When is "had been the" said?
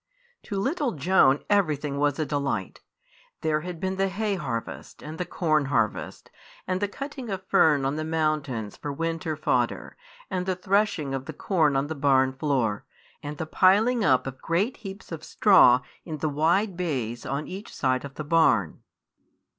3.61-4.07